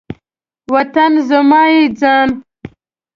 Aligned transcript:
وطن 0.73 1.11
زما 1.29 1.61
یی 1.73 1.83
ځان 1.99 2.29